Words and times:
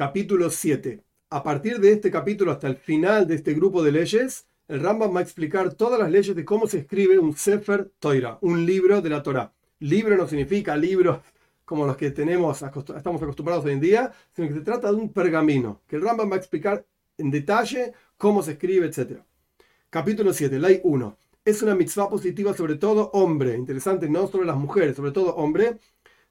Capítulo 0.00 0.48
7. 0.48 1.04
A 1.28 1.42
partir 1.42 1.78
de 1.78 1.92
este 1.92 2.10
capítulo 2.10 2.52
hasta 2.52 2.66
el 2.68 2.76
final 2.76 3.26
de 3.26 3.34
este 3.34 3.52
grupo 3.52 3.82
de 3.82 3.92
leyes, 3.92 4.46
el 4.66 4.80
Rambam 4.80 5.14
va 5.14 5.20
a 5.20 5.22
explicar 5.22 5.74
todas 5.74 6.00
las 6.00 6.10
leyes 6.10 6.34
de 6.34 6.42
cómo 6.42 6.66
se 6.66 6.78
escribe 6.78 7.18
un 7.18 7.36
Sefer 7.36 7.90
Toira, 7.98 8.38
un 8.40 8.64
libro 8.64 9.02
de 9.02 9.10
la 9.10 9.22
Torah. 9.22 9.52
Libro 9.78 10.16
no 10.16 10.26
significa 10.26 10.74
libros 10.74 11.18
como 11.66 11.84
los 11.84 11.98
que 11.98 12.12
tenemos, 12.12 12.62
estamos 12.62 13.22
acostumbrados 13.22 13.66
hoy 13.66 13.72
en 13.72 13.80
día, 13.80 14.10
sino 14.34 14.48
que 14.48 14.54
se 14.54 14.60
trata 14.62 14.90
de 14.90 14.96
un 14.96 15.12
pergamino, 15.12 15.82
que 15.86 15.96
el 15.96 16.02
Rambam 16.02 16.30
va 16.30 16.36
a 16.36 16.38
explicar 16.38 16.82
en 17.18 17.30
detalle 17.30 17.92
cómo 18.16 18.42
se 18.42 18.52
escribe, 18.52 18.86
etc. 18.86 19.20
Capítulo 19.90 20.32
7, 20.32 20.58
ley 20.60 20.80
1. 20.82 21.18
Es 21.44 21.60
una 21.60 21.74
mitzvah 21.74 22.08
positiva 22.08 22.54
sobre 22.54 22.76
todo 22.76 23.10
hombre, 23.12 23.54
interesante, 23.54 24.08
no 24.08 24.26
sobre 24.28 24.46
las 24.46 24.56
mujeres, 24.56 24.96
sobre 24.96 25.10
todo 25.12 25.34
hombre, 25.36 25.76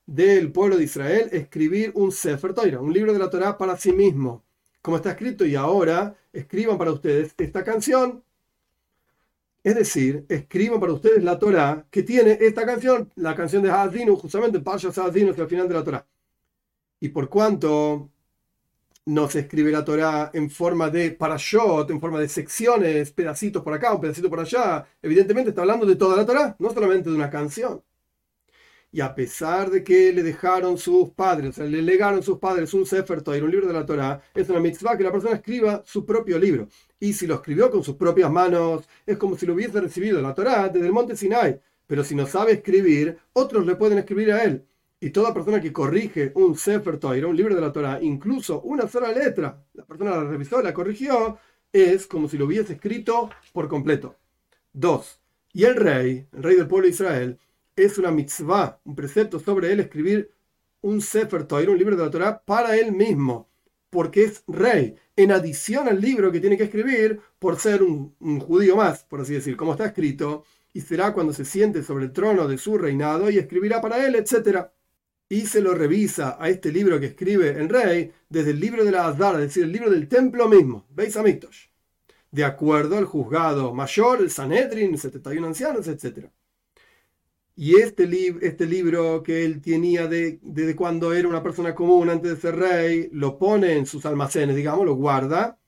del 0.09 0.52
pueblo 0.52 0.77
de 0.77 0.86
Israel, 0.86 1.30
escribir 1.31 1.91
un 1.94 2.12
Sefer 2.12 2.54
Toira, 2.54 2.81
un 2.81 2.91
libro 2.91 3.13
de 3.13 3.20
la 3.20 3.30
Torah 3.30 3.58
para 3.58 3.77
sí 3.77 3.94
mismo. 3.94 4.44
Como 4.81 4.98
está 4.98 5.12
escrito, 5.12 5.45
y 5.45 5.55
ahora 5.55 6.16
escriban 6.34 6.77
para 6.77 6.91
ustedes 6.91 7.34
esta 7.38 7.63
canción. 7.63 8.23
Es 9.64 9.76
decir, 9.76 10.26
escriban 10.30 10.80
para 10.80 10.94
ustedes 10.94 11.23
la 11.23 11.38
Torah 11.38 11.86
que 11.91 12.02
tiene 12.02 12.38
esta 12.41 12.66
canción, 12.66 13.12
la 13.16 13.36
canción 13.36 13.62
de 13.62 13.70
Hazinu, 13.70 14.16
justamente 14.16 14.59
Pasha 14.62 14.90
Hazinu, 14.90 15.36
que 15.36 15.41
al 15.41 15.48
final 15.48 15.67
de 15.67 15.73
la 15.76 15.84
Torah. 15.84 16.05
Y 17.00 17.09
por 17.09 17.30
cuanto 17.30 18.09
no 19.05 19.30
se 19.30 19.41
escribe 19.41 19.72
la 19.72 19.86
Torah 19.86 20.31
en 20.34 20.50
forma 20.50 20.89
de 20.89 21.12
parashot, 21.12 21.89
en 21.91 22.00
forma 22.00 22.20
de 22.20 22.30
secciones, 22.30 23.12
pedacitos 23.12 23.62
por 23.64 23.73
acá, 23.73 23.94
un 23.94 24.02
pedacito 24.02 24.30
por 24.30 24.39
allá. 24.39 24.88
Evidentemente 25.02 25.50
está 25.50 25.62
hablando 25.62 25.86
de 25.86 25.95
toda 25.95 26.17
la 26.17 26.26
Torah, 26.26 26.55
no 26.58 26.73
solamente 26.73 27.09
de 27.09 27.16
una 27.16 27.30
canción. 27.30 27.84
Y 28.92 29.02
a 29.02 29.14
pesar 29.14 29.70
de 29.70 29.84
que 29.84 30.12
le 30.12 30.24
dejaron 30.24 30.78
sus 30.78 31.10
padres, 31.12 31.59
le 31.59 31.82
legaron 31.82 32.23
sus 32.23 32.40
padres 32.40 32.73
un 32.73 32.88
Sefer 32.88 33.22
Torah, 33.22 33.44
un 33.44 33.52
libro 33.52 33.68
de 33.68 33.73
la 33.73 33.86
Torah, 33.86 34.20
es 34.34 34.50
una 34.50 34.59
mitzvah 34.59 34.98
que 34.98 35.04
la 35.04 35.12
persona 35.12 35.36
escriba 35.36 35.84
su 35.86 36.06
propio 36.06 36.40
libro. 36.40 36.68
Y 37.00 37.14
si 37.14 37.28
lo 37.28 37.36
escribió 37.36 37.70
con 37.70 37.84
sus 37.84 37.96
propias 37.96 38.31
manos, 38.31 38.88
es 39.06 39.18
como 39.18 39.38
si 39.38 39.46
lo 39.46 39.54
hubiese 39.54 39.80
recibido 39.80 40.22
la 40.22 40.34
Torah 40.34 40.70
desde 40.70 40.88
el 40.88 40.94
monte 40.94 41.16
Sinai. 41.16 41.62
Pero 41.86 42.04
si 42.04 42.16
no 42.16 42.26
sabe 42.26 42.54
escribir, 42.54 43.18
otros 43.34 43.66
le 43.66 43.76
pueden 43.76 44.00
escribir 44.00 44.31
a 44.31 44.44
él. 44.44 44.66
Y 45.00 45.12
toda 45.12 45.34
persona 45.34 45.62
que 45.62 45.72
corrige 45.72 46.31
un 46.36 46.58
Sefer 46.58 46.98
Torah, 46.98 47.28
un 47.28 47.38
libro 47.38 47.56
de 47.56 47.62
la 47.62 47.72
Torah, 47.72 48.00
incluso 48.02 48.62
una 48.62 48.88
sola 48.88 49.12
letra, 49.12 49.64
la 49.74 49.86
persona 49.86 50.12
la 50.12 50.24
revisó, 50.24 50.62
la 50.62 50.74
corrigió, 50.74 51.38
es 51.72 52.08
como 52.08 52.28
si 52.28 52.38
lo 52.38 52.46
hubiese 52.46 52.74
escrito 52.74 53.30
por 53.53 53.68
completo. 53.68 54.16
Dos. 54.74 55.20
Y 55.53 55.64
el 55.66 55.76
rey, 55.76 56.28
el 56.34 56.44
rey 56.44 56.56
del 56.56 56.68
pueblo 56.68 56.86
de 56.86 56.92
Israel, 56.92 57.40
es 57.83 57.97
una 57.97 58.11
mitzvah, 58.11 58.80
un 58.83 58.95
precepto 58.95 59.39
sobre 59.39 59.72
él 59.72 59.80
escribir 59.80 60.31
un 60.81 61.02
Sefer 61.02 61.45
Torah, 61.45 61.72
un 61.72 61.77
libro 61.77 61.95
de 61.95 62.03
la 62.03 62.11
Torah, 62.11 62.44
para 62.45 62.77
él 62.77 62.91
mismo, 62.91 63.49
porque 63.89 64.23
es 64.23 64.44
rey, 64.47 64.95
en 65.16 65.31
adición 65.31 65.88
al 65.88 66.00
libro 66.00 66.31
que 66.31 66.39
tiene 66.39 66.57
que 66.57 66.63
escribir 66.63 67.19
por 67.39 67.59
ser 67.59 67.83
un, 67.83 68.16
judío 68.39 68.75
más, 68.75 69.03
por 69.03 69.22
así 69.22 69.33
decir, 69.33 69.57
como 69.57 69.73
está 69.73 69.85
escrito, 69.88 70.45
y 70.73 70.81
será 70.81 71.13
cuando 71.13 71.33
se 71.33 71.45
siente 71.45 71.83
sobre 71.83 72.05
el 72.05 72.13
trono 72.13 72.47
de 72.47 72.57
su 72.57 72.77
reinado 72.77 73.30
y 73.30 73.38
escribirá 73.38 73.81
para 73.81 74.05
él, 74.05 74.16
etcétera 74.16 74.72
y 75.30 75.45
se 75.45 75.61
lo 75.61 75.75
revisa 75.75 76.38
a 76.39 76.50
este 76.50 76.72
libro 76.72 77.00
que 77.00 77.05
escribe 77.05 77.50
el 77.50 77.69
rey 77.69 78.11
desde 78.27 78.52
el 78.52 78.59
libro 78.59 78.83
de 78.83 78.91
la 78.91 79.05
Azdar, 79.07 79.35
es 79.35 79.41
decir, 79.41 79.63
el 79.63 79.72
libro 79.72 79.91
del 79.91 80.07
templo 80.07 80.50
mismo, 80.50 80.88
Beis 80.89 81.16
Hamikdash, 81.16 81.67
de 82.31 82.44
acuerdo 82.44 82.97
al 82.97 83.05
juzgado 83.05 83.73
mayor, 83.73 84.22
el 84.22 84.31
Sanhedrin, 84.31 84.97
71 84.97 85.45
ancianos, 85.45 85.88
etc. 85.88 86.30
Y 87.62 87.76
este, 87.76 88.08
este 88.42 88.66
libro 88.66 89.22
que 89.22 89.44
él 89.44 89.62
tenía 89.62 90.08
de, 90.08 90.40
desde 90.42 90.78
cuando 90.78 91.14
era 91.14 91.28
una 91.28 91.44
persona 91.44 91.76
común 91.76 92.10
antes 92.10 92.32
de 92.32 92.38
ser 92.38 92.56
rey, 92.56 93.10
lo 93.12 93.38
pone 93.38 93.74
en 93.74 93.86
sus 93.86 94.06
almacenes, 94.06 94.56
digamos, 94.56 94.86
lo 94.86 94.94
guarda, 94.96 95.59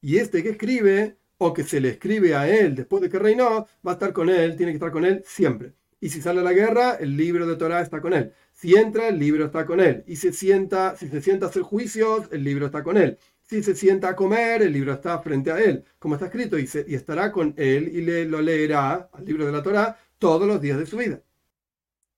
y 0.00 0.18
este 0.18 0.44
que 0.44 0.50
escribe, 0.50 1.16
o 1.38 1.52
que 1.52 1.64
se 1.64 1.80
le 1.80 1.88
escribe 1.88 2.36
a 2.36 2.48
él 2.48 2.76
después 2.76 3.02
de 3.02 3.08
que 3.10 3.18
reinó, 3.18 3.66
va 3.84 3.90
a 3.90 3.94
estar 3.94 4.12
con 4.12 4.28
él, 4.30 4.54
tiene 4.56 4.70
que 4.70 4.76
estar 4.76 4.92
con 4.92 5.04
él 5.04 5.24
siempre. 5.26 5.72
Y 5.98 6.10
si 6.10 6.22
sale 6.22 6.38
a 6.38 6.44
la 6.44 6.52
guerra, 6.52 6.94
el 7.00 7.16
libro 7.16 7.44
de 7.48 7.56
Torah 7.56 7.80
está 7.80 8.00
con 8.00 8.12
él. 8.12 8.32
Si 8.52 8.76
entra, 8.76 9.08
el 9.08 9.18
libro 9.18 9.46
está 9.46 9.66
con 9.66 9.80
él. 9.80 10.04
Y 10.06 10.14
se 10.16 10.32
sienta, 10.32 10.94
si 10.96 11.08
se 11.08 11.20
sienta 11.20 11.46
a 11.46 11.48
hacer 11.48 11.62
juicios, 11.62 12.28
el 12.30 12.44
libro 12.44 12.66
está 12.66 12.84
con 12.84 12.96
él. 12.96 13.18
Si 13.48 13.64
se 13.64 13.74
sienta 13.74 14.10
a 14.10 14.14
comer, 14.14 14.62
el 14.62 14.72
libro 14.72 14.92
está 14.92 15.18
frente 15.18 15.50
a 15.50 15.58
él, 15.60 15.82
como 15.98 16.14
está 16.14 16.26
escrito, 16.26 16.56
y, 16.60 16.68
y 16.86 16.94
estará 16.94 17.32
con 17.32 17.54
él 17.56 17.90
y 17.92 18.02
le, 18.02 18.24
lo 18.24 18.40
leerá 18.40 19.10
al 19.12 19.24
libro 19.24 19.46
de 19.46 19.50
la 19.50 19.64
Torah 19.64 19.98
todos 20.20 20.46
los 20.46 20.60
días 20.60 20.78
de 20.78 20.86
su 20.86 20.96
vida. 20.96 21.20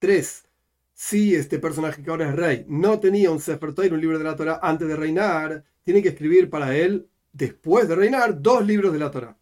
3. 0.02 0.44
Si 0.92 1.36
este 1.36 1.60
personaje 1.60 2.02
que 2.02 2.10
ahora 2.10 2.28
es 2.28 2.34
rey 2.34 2.66
no 2.66 2.98
tenía 2.98 3.30
un 3.30 3.38
Sefer 3.38 3.70
un 3.70 4.00
libro 4.00 4.18
de 4.18 4.24
la 4.24 4.34
Torah, 4.34 4.58
antes 4.60 4.88
de 4.88 4.96
reinar, 4.96 5.62
tiene 5.84 6.02
que 6.02 6.08
escribir 6.08 6.50
para 6.50 6.76
él, 6.76 7.08
después 7.32 7.86
de 7.88 7.94
reinar, 7.94 8.42
dos 8.42 8.66
libros 8.66 8.92
de 8.92 8.98
la 8.98 9.12
Torah. 9.12 9.36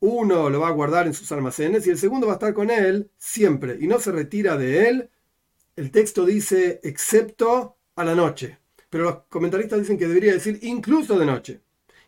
Uno 0.00 0.50
lo 0.50 0.60
va 0.60 0.68
a 0.68 0.72
guardar 0.72 1.06
en 1.06 1.14
sus 1.14 1.32
almacenes 1.32 1.86
y 1.86 1.90
el 1.90 1.96
segundo 1.96 2.26
va 2.26 2.34
a 2.34 2.36
estar 2.36 2.52
con 2.52 2.70
él 2.70 3.10
siempre 3.16 3.78
y 3.80 3.86
no 3.86 3.98
se 3.98 4.12
retira 4.12 4.58
de 4.58 4.88
él 4.90 5.10
el 5.74 5.90
texto 5.90 6.26
dice 6.26 6.80
excepto 6.82 7.76
a 7.96 8.04
la 8.04 8.14
noche, 8.14 8.58
pero 8.90 9.04
los 9.04 9.16
comentaristas 9.30 9.78
dicen 9.78 9.98
que 9.98 10.06
debería 10.06 10.32
decir 10.32 10.58
incluso 10.62 11.18
de 11.18 11.24
noche. 11.24 11.60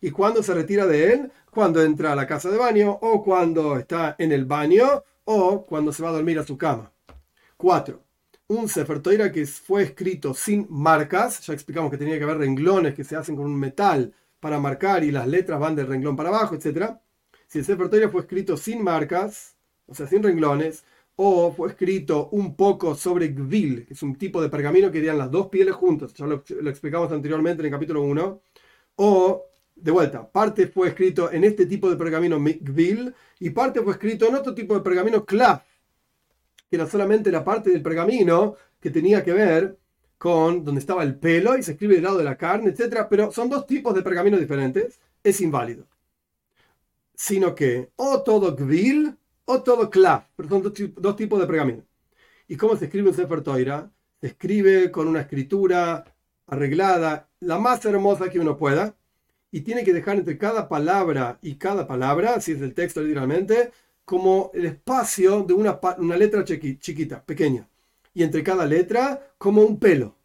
¿Y 0.03 0.11
cuando 0.11 0.43
se 0.43 0.53
retira 0.55 0.87
de 0.87 1.13
él? 1.13 1.33
Cuando 1.51 1.83
entra 1.83 2.13
a 2.13 2.17
la 2.17 2.27
casa 2.27 2.51
de 2.51 2.59
baño 2.59 2.91
o 2.91 3.25
cuando 3.25 3.79
está 3.79 4.17
en 4.19 4.33
el 4.33 4.45
baño 4.45 5.03
o 5.25 5.67
cuando 5.67 5.93
se 5.93 6.03
va 6.03 6.11
a 6.11 6.13
dormir 6.13 6.39
a 6.39 6.47
su 6.47 6.57
cama. 6.57 6.93
4. 7.59 8.03
Un 8.49 8.69
Sefer 8.69 9.03
que 9.31 9.47
fue 9.47 9.83
escrito 9.83 10.33
sin 10.33 10.67
marcas, 10.71 11.41
ya 11.47 11.53
explicamos 11.53 11.91
que 11.91 11.99
tenía 11.99 12.17
que 12.17 12.25
haber 12.25 12.39
renglones 12.39 12.95
que 12.95 13.05
se 13.05 13.17
hacen 13.17 13.37
con 13.37 13.45
un 13.45 13.59
metal 13.59 14.15
para 14.41 14.59
marcar 14.59 15.05
y 15.05 15.11
las 15.11 15.27
letras 15.27 15.61
van 15.61 15.77
del 15.77 15.87
renglón 15.87 16.17
para 16.17 16.31
abajo, 16.31 16.55
etc. 16.55 16.95
Si 17.47 17.59
el 17.59 17.65
Sefer 17.67 18.09
fue 18.09 18.23
escrito 18.23 18.57
sin 18.57 18.83
marcas, 18.83 19.57
o 19.87 19.95
sea, 19.95 20.07
sin 20.07 20.23
renglones, 20.23 20.85
o 21.17 21.53
fue 21.53 21.71
escrito 21.71 22.29
un 22.31 22.55
poco 22.55 22.95
sobre 22.95 23.29
Gvil, 23.29 23.85
que 23.85 23.95
es 23.95 24.03
un 24.03 24.15
tipo 24.15 24.41
de 24.41 24.49
pergamino 24.49 24.91
que 24.91 24.99
irían 24.99 25.19
las 25.19 25.31
dos 25.31 25.49
pieles 25.49 25.75
juntas, 25.75 26.15
ya 26.15 26.27
lo, 26.27 26.45
explicamos 26.71 27.11
anteriormente 27.11 27.61
en 27.61 27.67
el 27.67 27.73
capítulo 27.73 28.03
1, 28.03 28.41
o, 28.97 29.45
de 29.75 29.91
vuelta, 29.91 30.31
parte 30.31 30.69
fue 30.69 30.89
escrito 30.89 31.31
en 31.33 31.43
este 31.43 31.67
tipo 31.67 31.91
de 31.91 31.97
pergamino 31.97 32.39
Gvil 32.39 33.13
y 33.41 33.51
parte 33.51 33.83
fue 33.83 33.95
escrito 33.95 34.29
en 34.29 34.37
otro 34.37 34.55
tipo 34.55 34.75
de 34.75 34.81
pergamino 34.81 35.25
Klaf, 35.25 35.63
que 36.69 36.77
era 36.77 36.87
solamente 36.87 37.31
la 37.31 37.45
parte 37.45 37.71
del 37.71 37.83
pergamino 37.83 38.57
que 38.81 38.91
tenía 38.91 39.25
que 39.25 39.33
ver 39.33 39.79
con 40.19 40.65
donde 40.65 40.81
estaba 40.81 41.03
el 41.03 41.17
pelo 41.17 41.57
y 41.57 41.63
se 41.63 41.73
escribe 41.73 41.95
del 41.95 42.05
lado 42.05 42.19
de 42.19 42.25
la 42.25 42.37
carne, 42.37 42.71
etc. 42.71 43.07
Pero 43.09 43.31
son 43.31 43.49
dos 43.49 43.67
tipos 43.67 43.95
de 43.95 44.03
pergaminos 44.03 44.41
diferentes, 44.41 45.01
es 45.23 45.41
inválido. 45.41 45.87
Sino 47.15 47.55
que 47.55 47.91
o 47.97 48.23
todo 48.23 48.55
Gvil 48.55 49.17
o 49.45 49.63
todo 49.63 49.89
clav, 49.89 50.25
pero 50.37 50.49
son 50.49 50.63
dos, 50.63 51.17
tipos 51.17 51.41
de 51.41 51.47
pergamino. 51.47 51.83
¿Y 52.49 52.57
cómo 52.57 52.77
se 52.77 52.87
escribe 52.87 53.09
un 53.09 53.15
Sefer 53.15 53.43
Toira? 53.43 53.91
Se 54.21 54.29
escribe 54.29 54.91
con 54.91 55.09
una 55.09 55.23
escritura 55.23 56.05
arreglada, 56.47 57.29
la 57.41 57.59
más 57.59 57.85
hermosa 57.85 58.29
que 58.29 58.41
uno 58.41 58.59
pueda, 58.59 58.95
y 59.51 59.63
tiene 59.63 59.85
que 59.85 59.93
dejar 59.93 60.17
entre 60.17 60.37
cada 60.37 60.69
palabra 60.69 61.39
y 61.41 61.55
cada 61.57 61.87
palabra, 61.87 62.41
si 62.41 62.53
es 62.53 62.61
el 62.61 62.75
texto 62.75 63.01
literalmente, 63.01 63.71
como 64.09 64.51
el 64.55 64.65
espacio 64.65 65.43
de 65.43 65.53
una, 65.53 65.79
una 65.99 66.17
letra 66.17 66.43
chiquita, 66.43 67.23
pequeña. 67.23 67.69
Y 68.15 68.23
entre 68.23 68.43
cada 68.43 68.65
letra, 68.65 69.35
como 69.37 69.61
un 69.61 69.79
pelo. 69.79 70.17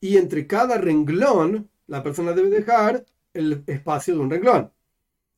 Y 0.00 0.16
entre 0.16 0.46
cada 0.46 0.78
renglón, 0.78 1.68
la 1.86 2.02
persona 2.02 2.32
debe 2.32 2.48
dejar 2.48 3.04
el 3.34 3.62
espacio 3.66 4.14
de 4.14 4.20
un 4.20 4.30
renglón. 4.30 4.72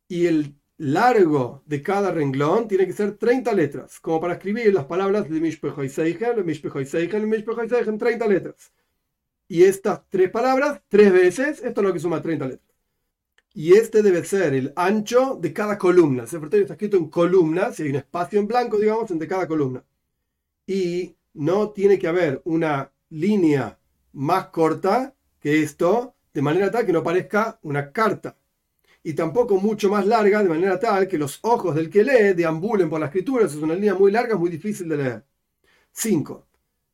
Y 0.07 0.27
el 0.27 0.55
largo 0.79 1.65
de 1.67 1.83
cada 1.83 2.13
renglón 2.13 2.69
tiene 2.69 2.87
que 2.87 2.93
ser 2.93 3.17
30 3.17 3.53
letras, 3.53 3.99
como 3.99 4.21
para 4.21 4.35
escribir 4.35 4.73
las 4.73 4.85
palabras 4.85 5.29
de 5.29 5.89
Seichel, 5.89 6.45
Mishpechoy 6.45 6.87
Seichel, 6.87 7.99
30 7.99 8.29
letras. 8.29 8.73
Y 9.49 9.65
estas 9.65 10.09
tres 10.09 10.31
palabras, 10.31 10.83
tres 10.89 11.13
veces, 11.13 11.65
esto 11.65 11.81
es 11.81 11.85
lo 11.85 11.93
que 11.93 11.99
suma 11.99 12.23
30 12.23 12.47
letras. 12.47 12.74
Y 13.55 13.75
este 13.75 14.03
debe 14.03 14.25
ser 14.25 14.53
el 14.53 14.73
ancho 14.77 15.39
de 15.41 15.53
cada 15.53 15.79
columna. 15.79 16.25
El 16.31 16.61
está 16.61 16.75
escrito 16.75 16.97
en 16.97 17.09
columnas, 17.09 17.79
y 17.79 17.85
hay 17.85 17.91
un 17.91 17.97
espacio 17.97 18.41
en 18.41 18.49
blanco, 18.49 18.79
digamos, 18.79 19.11
entre 19.11 19.29
cada 19.29 19.49
columna. 19.49 19.85
Y 20.67 21.17
no 21.35 21.71
tiene 21.71 21.99
que 21.99 22.09
haber 22.09 22.43
una 22.45 22.93
línea 23.11 23.79
más 24.13 24.47
corta 24.49 25.15
que 25.41 25.63
esto, 25.63 26.15
de 26.33 26.43
manera 26.43 26.71
tal 26.71 26.85
que 26.85 26.93
no 26.93 27.03
parezca 27.03 27.59
una 27.63 27.93
carta 27.93 28.37
y 29.07 29.13
tampoco 29.13 29.59
mucho 29.59 29.91
más 29.91 30.07
larga, 30.07 30.43
de 30.43 30.49
manera 30.49 30.81
tal 30.81 31.07
que 31.07 31.19
los 31.19 31.39
ojos 31.43 31.75
del 31.75 31.91
que 31.91 32.03
lee 32.03 32.33
deambulen 32.35 32.89
por 32.89 32.99
la 32.99 33.07
escritura. 33.07 33.45
Es 33.45 33.55
una 33.55 33.75
línea 33.75 33.95
muy 33.95 34.11
larga, 34.11 34.37
muy 34.37 34.51
difícil 34.51 34.89
de 34.89 34.97
leer. 34.97 35.25
5. 35.93 36.47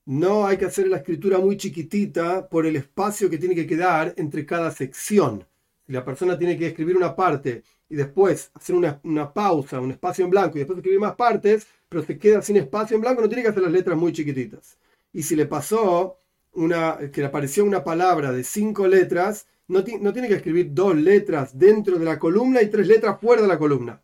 No 0.06 0.46
hay 0.46 0.56
que 0.58 0.66
hacer 0.66 0.88
la 0.88 0.98
escritura 0.98 1.38
muy 1.38 1.56
chiquitita 1.56 2.48
por 2.48 2.66
el 2.66 2.76
espacio 2.76 3.30
que 3.30 3.38
tiene 3.38 3.54
que 3.54 3.66
quedar 3.66 4.12
entre 4.16 4.44
cada 4.44 4.72
sección. 4.72 5.46
Si 5.90 5.94
la 5.94 6.04
persona 6.04 6.38
tiene 6.38 6.56
que 6.56 6.68
escribir 6.68 6.96
una 6.96 7.16
parte 7.16 7.64
y 7.88 7.96
después 7.96 8.52
hacer 8.54 8.76
una, 8.76 9.32
pausa, 9.34 9.80
un 9.80 9.90
espacio 9.90 10.24
en 10.24 10.30
blanco 10.30 10.56
y 10.56 10.60
después 10.60 10.78
escribir 10.78 11.00
más 11.00 11.16
partes, 11.16 11.66
pero 11.88 12.04
se 12.04 12.16
queda 12.16 12.42
sin 12.42 12.58
espacio 12.58 12.94
en 12.94 13.00
blanco, 13.00 13.20
no 13.20 13.28
tiene 13.28 13.42
que 13.42 13.48
hacer 13.48 13.64
las 13.64 13.72
letras 13.72 13.98
muy 13.98 14.12
chiquititas. 14.12 14.78
Y 15.12 15.24
si 15.24 15.34
le 15.34 15.46
pasó 15.46 16.20
una, 16.52 16.96
que 17.12 17.22
le 17.22 17.26
apareció 17.26 17.64
una 17.64 17.82
palabra 17.82 18.30
de 18.30 18.44
cinco 18.44 18.86
letras, 18.86 19.48
no, 19.66 19.82
no 20.00 20.12
tiene 20.12 20.28
que 20.28 20.34
escribir 20.34 20.68
dos 20.72 20.94
letras 20.94 21.58
dentro 21.58 21.98
de 21.98 22.04
la 22.04 22.20
columna 22.20 22.62
y 22.62 22.70
tres 22.70 22.86
letras 22.86 23.18
fuera 23.20 23.42
de 23.42 23.48
la 23.48 23.58
columna. 23.58 24.00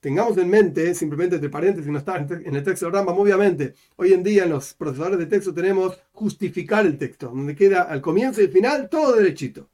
Tengamos 0.00 0.38
en 0.38 0.48
mente, 0.48 0.94
simplemente 0.94 1.34
entre 1.34 1.50
paréntesis, 1.50 1.90
no 1.90 1.98
está 1.98 2.16
en 2.16 2.56
el 2.56 2.64
texto 2.64 2.86
de 2.86 2.92
Rambam, 2.92 3.18
obviamente, 3.18 3.74
hoy 3.96 4.14
en 4.14 4.22
día 4.22 4.44
en 4.44 4.50
los 4.50 4.72
procesadores 4.72 5.18
de 5.18 5.26
texto 5.26 5.52
tenemos 5.52 6.00
justificar 6.12 6.86
el 6.86 6.96
texto, 6.96 7.28
donde 7.28 7.54
queda 7.54 7.82
al 7.82 8.00
comienzo 8.00 8.40
y 8.40 8.46
al 8.46 8.50
final 8.50 8.88
todo 8.88 9.14
derechito. 9.14 9.68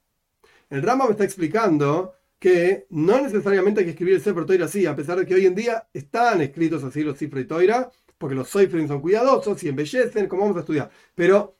El 0.71 0.83
Rambam 0.83 1.11
está 1.11 1.25
explicando 1.25 2.15
que 2.39 2.87
no 2.91 3.21
necesariamente 3.21 3.81
hay 3.81 3.87
que 3.87 3.91
escribir 3.93 4.15
el 4.15 4.21
Sefer 4.21 4.45
Toira 4.45 4.67
así, 4.67 4.87
a 4.87 4.95
pesar 4.95 5.19
de 5.19 5.27
que 5.27 5.35
hoy 5.35 5.47
en 5.47 5.55
día 5.55 5.89
están 5.93 6.41
escritos 6.41 6.85
así 6.85 7.03
los 7.03 7.19
Sefer 7.19 7.47
Toira, 7.47 7.91
porque 8.17 8.35
los 8.35 8.49
Sefer 8.49 8.87
son 8.87 9.01
cuidadosos 9.01 9.63
y 9.65 9.69
embellecen, 9.69 10.29
como 10.29 10.43
vamos 10.43 10.57
a 10.57 10.61
estudiar. 10.61 10.91
Pero 11.15 11.57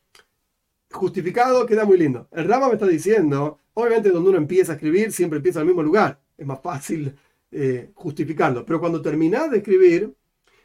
justificado 0.91 1.67
queda 1.67 1.85
muy 1.85 1.99
lindo. 1.99 2.29
El 2.33 2.47
Rambam 2.47 2.73
está 2.73 2.87
diciendo, 2.87 3.59
obviamente 3.75 4.11
donde 4.11 4.31
uno 4.31 4.39
empieza 4.39 4.73
a 4.73 4.75
escribir, 4.77 5.13
siempre 5.13 5.39
empieza 5.39 5.61
al 5.61 5.67
mismo 5.67 5.83
lugar, 5.83 6.21
es 6.37 6.47
más 6.47 6.61
fácil 6.61 7.15
eh, 7.51 7.91
justificarlo. 7.95 8.65
Pero 8.65 8.81
cuando 8.81 9.03
terminás 9.03 9.51
de 9.51 9.59
escribir, 9.59 10.15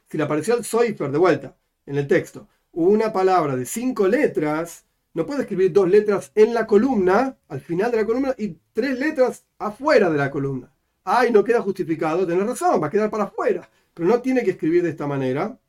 si 0.10 0.18
le 0.18 0.24
apareció 0.24 0.58
el 0.58 0.64
Seifer 0.64 1.12
de 1.12 1.18
vuelta 1.18 1.58
en 1.86 1.98
el 1.98 2.08
texto, 2.08 2.48
una 2.72 3.14
palabra 3.14 3.56
de 3.56 3.66
cinco 3.66 4.08
letras, 4.08 4.86
no 5.14 5.26
puede 5.26 5.42
escribir 5.42 5.72
dos 5.72 5.90
letras 5.90 6.32
en 6.36 6.54
la 6.54 6.66
columna, 6.66 7.38
al 7.48 7.62
final 7.62 7.92
de 7.92 7.98
la 7.98 8.06
columna, 8.06 8.36
y 8.38 8.58
tres 8.74 8.98
letras 8.98 9.46
afuera 9.60 10.10
de 10.10 10.18
la 10.18 10.32
columna. 10.32 10.72
Ay, 11.04 11.32
no 11.32 11.44
queda 11.44 11.62
justificado, 11.62 12.26
tenés 12.26 12.48
razón, 12.48 12.82
va 12.82 12.88
a 12.88 12.90
quedar 12.90 13.10
para 13.10 13.26
afuera. 13.26 13.70
Pero 13.94 14.08
no 14.08 14.22
tiene 14.22 14.44
que 14.44 14.52
escribir 14.52 14.82
de 14.82 14.90
esta 14.90 15.06
manera, 15.06 15.60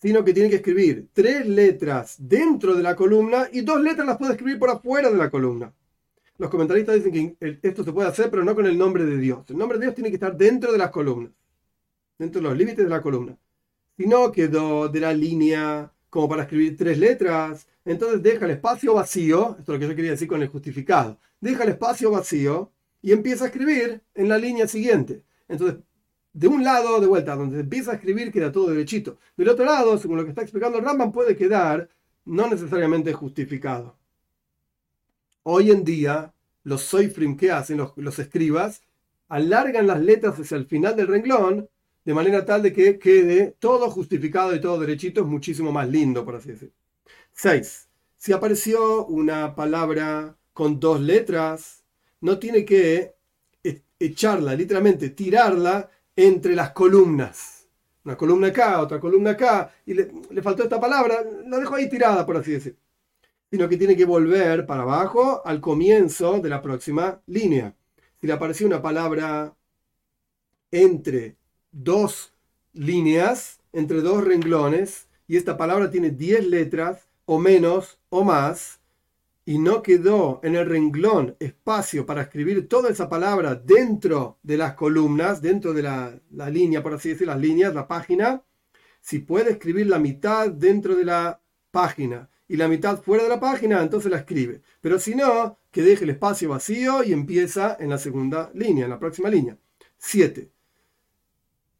sino 0.00 0.24
que 0.24 0.32
tiene 0.32 0.48
que 0.48 0.56
escribir 0.56 1.08
tres 1.12 1.46
letras 1.46 2.16
dentro 2.18 2.74
de 2.74 2.82
la 2.82 2.96
columna 2.96 3.48
y 3.52 3.60
dos 3.60 3.80
letras 3.80 4.06
las 4.06 4.16
puede 4.16 4.32
escribir 4.32 4.58
por 4.58 4.70
afuera 4.70 5.10
de 5.10 5.16
la 5.16 5.30
columna. 5.30 5.72
Los 6.38 6.50
comentaristas 6.50 6.94
dicen 6.94 7.36
que 7.36 7.58
esto 7.62 7.82
se 7.82 7.92
puede 7.92 8.08
hacer, 8.08 8.30
pero 8.30 8.44
no 8.44 8.54
con 8.54 8.66
el 8.66 8.78
nombre 8.78 9.04
de 9.04 9.18
Dios. 9.18 9.44
El 9.48 9.58
nombre 9.58 9.76
de 9.76 9.86
Dios 9.86 9.94
tiene 9.94 10.08
que 10.08 10.14
estar 10.14 10.36
dentro 10.36 10.70
de 10.70 10.78
las 10.78 10.90
columnas, 10.90 11.32
dentro 12.16 12.40
de 12.40 12.48
los 12.48 12.56
límites 12.56 12.84
de 12.84 12.90
la 12.90 13.02
columna. 13.02 13.36
Si 13.96 14.06
no 14.06 14.30
quedó 14.30 14.88
de 14.88 15.00
la 15.00 15.12
línea 15.12 15.92
como 16.10 16.28
para 16.28 16.42
escribir 16.42 16.76
tres 16.76 16.98
letras, 16.98 17.66
entonces 17.84 18.22
deja 18.22 18.44
el 18.44 18.52
espacio 18.52 18.94
vacío, 18.94 19.56
esto 19.58 19.72
es 19.72 19.76
lo 19.76 19.78
que 19.78 19.88
yo 19.88 19.96
quería 19.96 20.10
decir 20.12 20.28
con 20.28 20.42
el 20.42 20.48
justificado, 20.48 21.18
deja 21.40 21.64
el 21.64 21.70
espacio 21.70 22.10
vacío 22.10 22.72
y 23.02 23.12
empieza 23.12 23.44
a 23.44 23.46
escribir 23.48 24.02
en 24.14 24.28
la 24.28 24.38
línea 24.38 24.66
siguiente. 24.66 25.22
Entonces, 25.48 25.80
de 26.32 26.48
un 26.48 26.62
lado, 26.62 27.00
de 27.00 27.06
vuelta, 27.06 27.34
donde 27.34 27.60
empieza 27.60 27.92
a 27.92 27.94
escribir 27.94 28.30
queda 28.30 28.52
todo 28.52 28.68
derechito. 28.68 29.18
Del 29.36 29.48
otro 29.48 29.64
lado, 29.64 29.98
según 29.98 30.18
lo 30.18 30.24
que 30.24 30.30
está 30.30 30.42
explicando 30.42 30.80
Rambam, 30.80 31.12
puede 31.12 31.36
quedar 31.36 31.88
no 32.24 32.48
necesariamente 32.48 33.12
justificado. 33.12 33.96
Hoy 35.42 35.70
en 35.70 35.84
día, 35.84 36.34
los 36.62 36.82
soifrim 36.82 37.36
que 37.36 37.50
hacen, 37.50 37.78
los, 37.78 37.92
los 37.96 38.18
escribas, 38.18 38.82
alargan 39.28 39.86
las 39.86 40.00
letras 40.00 40.38
hacia 40.38 40.56
el 40.56 40.66
final 40.66 40.94
del 40.94 41.08
renglón 41.08 41.68
de 42.08 42.14
manera 42.14 42.42
tal 42.42 42.62
de 42.62 42.72
que 42.72 42.98
quede 42.98 43.54
todo 43.58 43.90
justificado 43.90 44.54
y 44.54 44.62
todo 44.62 44.80
derechito, 44.80 45.20
es 45.20 45.26
muchísimo 45.26 45.70
más 45.70 45.86
lindo, 45.90 46.24
por 46.24 46.36
así 46.36 46.52
decir. 46.52 46.72
6. 47.32 47.86
Si 48.16 48.32
apareció 48.32 49.04
una 49.04 49.54
palabra 49.54 50.34
con 50.54 50.80
dos 50.80 51.02
letras, 51.02 51.84
no 52.22 52.38
tiene 52.38 52.64
que 52.64 53.14
e-, 53.62 53.82
echarla, 53.98 54.54
literalmente 54.54 55.10
tirarla 55.10 55.90
entre 56.16 56.54
las 56.54 56.70
columnas. 56.70 57.66
Una 58.04 58.16
columna 58.16 58.46
acá, 58.46 58.80
otra 58.80 58.98
columna 58.98 59.32
acá, 59.32 59.70
y 59.84 59.92
le, 59.92 60.10
faltó 60.42 60.62
esta 60.62 60.80
palabra, 60.80 61.22
la 61.44 61.58
dejo 61.58 61.74
ahí 61.74 61.90
tirada, 61.90 62.24
por 62.24 62.38
así 62.38 62.52
decir. 62.52 62.78
Sino 63.50 63.68
que 63.68 63.76
tiene 63.76 63.94
que 63.94 64.06
volver 64.06 64.64
para 64.64 64.80
abajo 64.80 65.42
al 65.44 65.60
comienzo 65.60 66.40
de 66.40 66.48
la 66.48 66.62
próxima 66.62 67.20
línea. 67.26 67.74
Si 68.18 68.26
le 68.26 68.32
apareció 68.32 68.66
una 68.66 68.80
palabra 68.80 69.54
entre 70.70 71.36
dos 71.72 72.32
líneas 72.72 73.60
entre 73.72 74.00
dos 74.00 74.24
renglones 74.24 75.08
y 75.26 75.36
esta 75.36 75.56
palabra 75.56 75.90
tiene 75.90 76.10
10 76.10 76.48
letras 76.48 77.08
o 77.26 77.38
menos 77.38 77.98
o 78.08 78.24
más 78.24 78.80
y 79.44 79.58
no 79.58 79.82
quedó 79.82 80.40
en 80.42 80.56
el 80.56 80.66
renglón 80.66 81.36
espacio 81.38 82.04
para 82.04 82.22
escribir 82.22 82.68
toda 82.68 82.90
esa 82.90 83.08
palabra 83.08 83.54
dentro 83.54 84.38
de 84.42 84.58
las 84.58 84.74
columnas, 84.74 85.40
dentro 85.40 85.72
de 85.72 85.82
la, 85.82 86.20
línea, 86.50 86.82
por 86.82 86.94
así 86.94 87.10
decir, 87.10 87.26
las 87.26 87.40
líneas, 87.40 87.74
la 87.74 87.88
página, 87.88 88.42
si 89.00 89.20
puede 89.20 89.52
escribir 89.52 89.86
la 89.86 89.98
mitad 89.98 90.50
dentro 90.50 90.96
de 90.96 91.04
la 91.04 91.40
página 91.70 92.28
y 92.46 92.56
la 92.56 92.68
mitad 92.68 93.00
fuera 93.00 93.24
de 93.24 93.30
la 93.30 93.40
página, 93.40 93.82
entonces 93.82 94.10
la 94.10 94.18
escribe. 94.18 94.60
Pero 94.80 94.98
si 94.98 95.14
no, 95.14 95.58
que 95.70 95.82
deje 95.82 96.04
el 96.04 96.10
espacio 96.10 96.50
vacío 96.50 97.02
y 97.02 97.12
empieza 97.12 97.76
en 97.80 97.90
la 97.90 97.98
segunda 97.98 98.50
línea, 98.54 98.84
en 98.84 98.90
la 98.90 98.98
próxima 98.98 99.30
línea. 99.30 99.56
7 99.96 100.50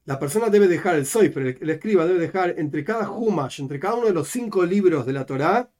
la 0.09 0.19
persona 0.19 0.49
debe 0.49 0.69
dejar, 0.69 0.95
el 0.95 1.05
Soifer, 1.05 1.59
el, 1.61 1.69
escriba, 1.69 2.07
debe 2.07 2.19
dejar 2.19 2.55
entre 2.57 2.83
cada 2.83 3.11
Humash, 3.11 3.61
entre 3.61 3.79
cada 3.79 3.97
uno 3.97 4.07
de 4.07 4.15
los 4.15 4.29
cinco 4.29 4.65
libros 4.65 5.05
de 5.05 5.13
la 5.13 5.27
Torá, 5.27 5.71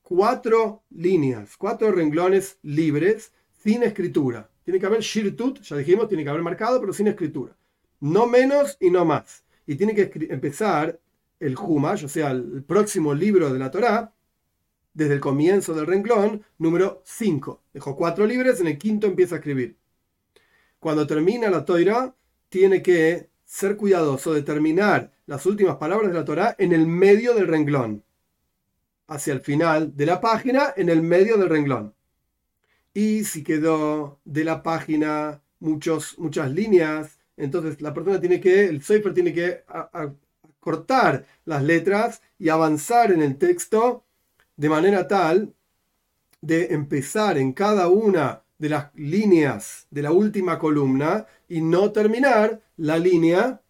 cuatro 0.00 0.84
líneas, 0.88 1.58
cuatro 1.58 1.92
renglones 1.92 2.56
libres, 2.62 3.34
sin 3.62 3.82
escritura. 3.82 4.48
Tiene 4.64 4.80
que 4.80 4.86
haber 4.86 5.02
Shirtut, 5.02 5.60
ya 5.60 5.76
dijimos, 5.76 6.08
tiene 6.08 6.24
que 6.24 6.30
haber 6.30 6.40
marcado, 6.40 6.80
pero 6.80 6.94
sin 6.94 7.08
escritura. 7.08 7.58
No 8.00 8.26
menos 8.26 8.78
y 8.80 8.88
no 8.88 9.04
más. 9.04 9.44
Y 9.66 9.74
tiene 9.74 9.94
que 9.94 10.10
empezar 10.30 10.98
el 11.38 11.54
Humash, 11.54 12.06
o 12.06 12.08
sea, 12.08 12.30
el 12.30 12.64
próximo 12.66 13.12
libro 13.12 13.52
de 13.52 13.58
la 13.58 13.70
Torá, 13.70 14.14
desde 14.94 15.12
el 15.12 15.20
comienzo 15.20 15.74
del 15.74 15.86
renglón, 15.86 16.42
número 16.56 17.02
5. 17.04 17.62
Dejó 17.74 17.96
cuatro 17.96 18.26
libres, 18.26 18.60
en 18.60 18.68
el 18.68 18.78
quinto 18.78 19.06
empieza 19.06 19.34
a 19.34 19.38
escribir. 19.40 19.76
Cuando 20.80 21.06
termina 21.06 21.50
la 21.50 21.66
Torah, 21.66 22.14
tiene 22.48 22.82
que 22.82 23.33
ser 23.54 23.76
cuidadoso 23.76 24.34
de 24.34 24.42
terminar 24.42 25.12
las 25.26 25.46
últimas 25.46 25.76
palabras 25.76 26.10
de 26.10 26.18
la 26.18 26.24
Torah 26.24 26.56
en 26.58 26.72
el 26.72 26.88
medio 26.88 27.34
del 27.34 27.46
renglón, 27.46 28.02
hacia 29.06 29.32
el 29.32 29.42
final 29.42 29.96
de 29.96 30.06
la 30.06 30.20
página, 30.20 30.74
en 30.76 30.88
el 30.88 31.02
medio 31.02 31.36
del 31.36 31.48
renglón. 31.48 31.94
Y 32.92 33.22
si 33.22 33.44
quedó 33.44 34.18
de 34.24 34.42
la 34.42 34.64
página 34.64 35.40
muchos, 35.60 36.18
muchas 36.18 36.50
líneas, 36.50 37.20
entonces 37.36 37.80
la 37.80 37.94
persona 37.94 38.18
tiene 38.18 38.40
que, 38.40 38.64
el 38.64 38.82
Sefer 38.82 39.14
tiene 39.14 39.32
que 39.32 39.62
cortar 40.58 41.24
las 41.44 41.62
letras 41.62 42.22
y 42.40 42.48
avanzar 42.48 43.12
en 43.12 43.22
el 43.22 43.36
texto 43.38 44.02
de 44.56 44.68
manera 44.68 45.06
tal 45.06 45.54
de 46.40 46.74
empezar 46.74 47.38
en 47.38 47.52
cada 47.52 47.86
una 47.86 48.42
de 48.58 48.68
las 48.68 48.92
líneas 48.96 49.86
de 49.90 50.02
la 50.02 50.10
última 50.10 50.58
columna 50.58 51.26
y 51.48 51.60
no 51.60 51.92
terminar 51.92 52.63
la 52.76 52.98
línea, 52.98 53.60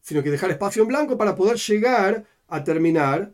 sino 0.00 0.22
que 0.22 0.30
dejar 0.30 0.50
espacio 0.50 0.82
en 0.82 0.88
blanco 0.88 1.16
para 1.16 1.34
poder 1.34 1.56
llegar 1.56 2.24
a 2.48 2.64
terminar, 2.64 3.32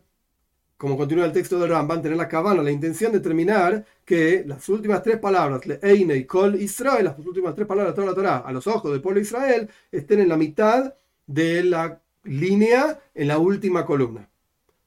como 0.77 0.97
continúa 0.97 1.25
el 1.25 1.31
texto 1.31 1.59
de 1.59 1.67
Ramban, 1.67 2.01
tener 2.01 2.17
la 2.17 2.27
cabana, 2.27 2.63
la 2.63 2.71
intención 2.71 3.11
de 3.11 3.19
terminar 3.19 3.85
que 4.05 4.43
las 4.45 4.67
últimas 4.69 5.03
tres 5.03 5.19
palabras, 5.19 5.61
Eine 5.81 6.15
y 6.15 6.25
Kol 6.25 6.55
Israel, 6.55 7.05
las 7.05 7.19
últimas 7.19 7.53
tres 7.53 7.67
palabras 7.67 7.93
de 7.93 7.95
toda 7.95 8.07
la 8.07 8.15
Torah, 8.15 8.37
a 8.37 8.51
los 8.51 8.65
ojos 8.67 8.91
del 8.91 9.01
pueblo 9.01 9.19
de 9.19 9.25
Israel, 9.25 9.69
estén 9.91 10.21
en 10.21 10.29
la 10.29 10.37
mitad 10.37 10.93
de 11.27 11.63
la 11.63 12.01
línea 12.23 12.99
en 13.13 13.27
la 13.27 13.37
última 13.37 13.85
columna. 13.85 14.27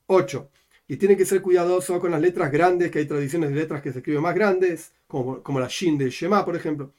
8. 0.06 0.48
Y 0.88 0.96
tiene 0.96 1.16
que 1.16 1.24
ser 1.24 1.40
cuidadoso 1.40 1.98
con 2.00 2.10
las 2.10 2.20
letras 2.20 2.50
grandes, 2.50 2.90
que 2.90 2.98
hay 3.00 3.06
tradiciones 3.06 3.50
de 3.50 3.56
letras 3.56 3.80
que 3.82 3.92
se 3.92 3.98
escriben 3.98 4.22
más 4.22 4.34
grandes, 4.34 4.92
como, 5.06 5.42
como 5.42 5.60
la 5.60 5.68
Shin 5.68 5.96
de 5.96 6.10
Shema, 6.10 6.44
por 6.44 6.56
ejemplo 6.56 6.92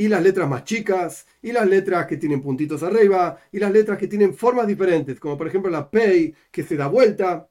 y 0.00 0.08
las 0.08 0.22
letras 0.22 0.48
más 0.48 0.64
chicas, 0.64 1.26
y 1.42 1.52
las 1.52 1.68
letras 1.68 2.06
que 2.06 2.16
tienen 2.16 2.40
puntitos 2.40 2.82
arriba, 2.82 3.38
y 3.52 3.58
las 3.58 3.70
letras 3.70 3.98
que 3.98 4.08
tienen 4.08 4.32
formas 4.32 4.66
diferentes, 4.66 5.20
como 5.20 5.36
por 5.36 5.46
ejemplo 5.46 5.70
la 5.70 5.90
Pei 5.90 6.34
que 6.50 6.62
se 6.62 6.74
da 6.74 6.86
vuelta, 6.86 7.50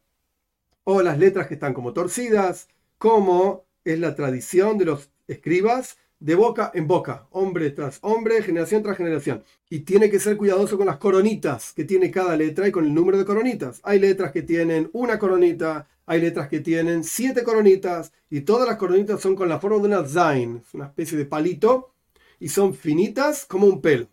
o 0.83 1.03
las 1.03 1.19
letras 1.19 1.45
que 1.45 1.53
están 1.53 1.75
como 1.75 1.93
torcidas, 1.93 2.67
como 2.97 3.65
es 3.85 3.99
la 3.99 4.15
tradición 4.15 4.79
de 4.79 4.85
los 4.85 5.11
escribas 5.27 5.97
de 6.19 6.33
boca 6.33 6.71
en 6.73 6.87
boca, 6.87 7.27
hombre 7.29 7.69
tras 7.69 7.99
hombre, 8.01 8.41
generación 8.41 8.81
tras 8.81 8.97
generación. 8.97 9.43
Y 9.69 9.81
tiene 9.81 10.09
que 10.09 10.19
ser 10.19 10.35
cuidadoso 10.35 10.75
con 10.75 10.87
las 10.87 10.97
coronitas 10.97 11.71
que 11.73 11.83
tiene 11.83 12.09
cada 12.09 12.35
letra 12.35 12.67
y 12.67 12.71
con 12.71 12.83
el 12.83 12.95
número 12.95 13.19
de 13.19 13.25
coronitas. 13.25 13.79
Hay 13.83 13.99
letras 13.99 14.31
que 14.31 14.41
tienen 14.41 14.89
una 14.93 15.19
coronita, 15.19 15.87
hay 16.07 16.19
letras 16.19 16.49
que 16.49 16.61
tienen 16.61 17.03
siete 17.03 17.43
coronitas, 17.43 18.11
y 18.27 18.41
todas 18.41 18.67
las 18.67 18.77
coronitas 18.77 19.21
son 19.21 19.35
con 19.35 19.49
la 19.49 19.59
forma 19.59 19.77
de 19.77 19.83
una 19.83 20.03
Zain, 20.03 20.63
una 20.73 20.87
especie 20.87 21.15
de 21.15 21.25
palito 21.25 21.91
y 22.39 22.49
son 22.49 22.73
finitas 22.73 23.45
como 23.45 23.67
un 23.67 23.81
pelo. 23.81 24.07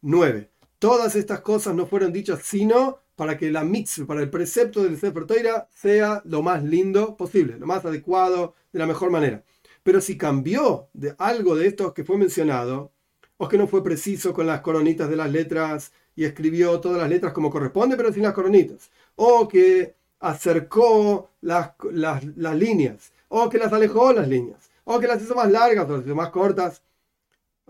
9. 0.00 0.50
Todas 0.78 1.16
estas 1.16 1.40
cosas 1.40 1.74
no 1.74 1.86
fueron 1.86 2.12
dichas 2.12 2.40
sino 2.44 2.98
para 3.16 3.36
que 3.36 3.50
la 3.50 3.64
mitzvah, 3.64 4.06
para 4.06 4.20
el 4.20 4.30
precepto 4.30 4.84
del 4.84 4.98
Sefer 4.98 5.26
Toira 5.26 5.68
sea 5.74 6.22
lo 6.24 6.42
más 6.42 6.62
lindo 6.62 7.16
posible, 7.16 7.58
lo 7.58 7.66
más 7.66 7.84
adecuado, 7.84 8.54
de 8.72 8.78
la 8.78 8.86
mejor 8.86 9.10
manera. 9.10 9.42
Pero 9.82 10.00
si 10.00 10.16
cambió 10.16 10.88
de 10.92 11.14
algo 11.18 11.56
de 11.56 11.66
estos 11.66 11.92
que 11.92 12.04
fue 12.04 12.16
mencionado, 12.16 12.92
o 13.38 13.48
que 13.48 13.58
no 13.58 13.66
fue 13.66 13.82
preciso 13.82 14.32
con 14.32 14.46
las 14.46 14.60
coronitas 14.60 15.08
de 15.08 15.16
las 15.16 15.30
letras 15.30 15.92
y 16.14 16.24
escribió 16.24 16.80
todas 16.80 16.98
las 16.98 17.08
letras 17.08 17.32
como 17.32 17.50
corresponde, 17.50 17.96
pero 17.96 18.12
sin 18.12 18.24
las 18.24 18.34
coronitas, 18.34 18.90
o 19.16 19.48
que 19.48 19.94
acercó 20.20 21.30
las, 21.40 21.72
las, 21.92 22.24
las 22.36 22.56
líneas, 22.56 23.12
o 23.28 23.48
que 23.48 23.58
las 23.58 23.72
alejó 23.72 24.12
las 24.12 24.28
líneas, 24.28 24.70
o 24.84 24.98
que 24.98 25.06
las 25.06 25.22
hizo 25.22 25.34
más 25.34 25.50
largas 25.50 25.88
o 25.88 25.96
las 25.96 26.06
hizo 26.06 26.14
más 26.16 26.30
cortas 26.30 26.82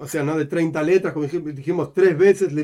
o 0.00 0.06
sea, 0.06 0.22
no 0.22 0.38
de 0.38 0.46
30 0.46 0.82
letras, 0.82 1.12
como 1.12 1.26
dijimos 1.26 1.92
tres 1.92 2.16
veces, 2.16 2.52
no, 2.52 2.62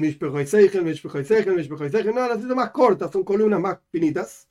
las 2.29 2.39
hizo 2.39 2.55
más 2.55 2.71
cortas, 2.71 3.11
son 3.11 3.25
columnas 3.25 3.61
más 3.61 3.79
finitas. 3.91 4.49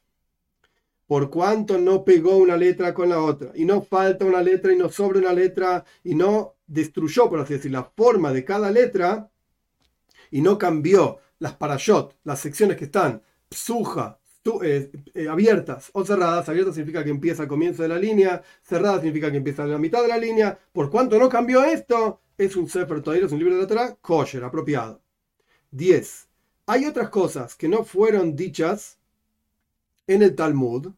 Por 1.08 1.30
cuanto 1.30 1.78
no 1.78 2.04
pegó 2.04 2.38
una 2.38 2.58
letra 2.58 2.94
con 2.94 3.10
la 3.10 3.22
otra, 3.22 3.52
y 3.56 3.66
no 3.66 3.82
falta 3.82 4.26
una 4.26 4.42
letra, 4.42 4.74
y 4.74 4.78
no 4.78 4.90
sobra 4.90 5.20
una 5.20 5.34
letra, 5.34 5.86
y 6.04 6.16
no 6.16 6.56
destruyó, 6.68 7.30
por 7.30 7.40
así 7.40 7.54
decir, 7.54 7.72
la 7.72 7.84
forma 7.84 8.34
de 8.34 8.44
cada 8.44 8.72
letra, 8.72 9.30
y 10.32 10.42
no 10.42 10.58
cambió 10.58 11.20
las 11.40 11.56
parashot, 11.56 12.18
las 12.24 12.40
secciones 12.40 12.78
que 12.78 12.86
están 12.86 13.22
psuja, 13.50 14.20
eh, 14.62 14.92
eh, 15.14 15.28
abiertas 15.30 15.90
o 15.94 16.04
cerradas. 16.04 16.50
Abiertas 16.50 16.76
significa 16.76 17.04
que 17.04 17.12
empieza 17.12 17.44
al 17.44 17.48
comienzo 17.48 17.84
de 17.84 17.88
la 17.88 17.98
línea, 17.98 18.42
cerradas 18.62 19.02
significa 19.02 19.32
que 19.32 19.38
empieza 19.38 19.64
en 19.64 19.72
la 19.72 19.78
mitad 19.78 20.02
de 20.02 20.10
la 20.10 20.18
línea. 20.18 20.58
Por 20.74 20.90
cuanto 20.90 21.18
no 21.18 21.30
cambió 21.30 21.64
esto, 21.64 22.20
es 22.38 22.56
un 22.56 22.68
Sefer 22.68 23.02
Torah, 23.02 23.18
es 23.18 23.32
un 23.32 23.40
libro 23.40 23.56
de 23.56 23.62
la 23.62 23.68
Torah 23.68 23.98
kosher, 24.02 24.44
apropiado. 24.44 25.02
10. 25.72 26.28
Hay 26.68 26.86
otras 26.86 27.10
cosas 27.10 27.56
que 27.56 27.68
no 27.68 27.84
fueron 27.84 28.36
dichas 28.36 28.98
en 30.08 30.22
el 30.24 30.36
Talmud, 30.36 30.92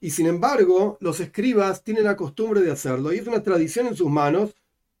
y 0.00 0.10
sin 0.10 0.26
embargo, 0.26 0.98
los 1.00 1.20
escribas 1.20 1.84
tienen 1.84 2.04
la 2.04 2.16
costumbre 2.16 2.60
de 2.60 2.72
hacerlo, 2.72 3.12
y 3.12 3.18
es 3.18 3.26
una 3.26 3.42
tradición 3.42 3.86
en 3.86 3.96
sus 3.96 4.10
manos, 4.10 4.54